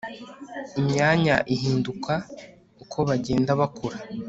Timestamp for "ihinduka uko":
1.53-2.97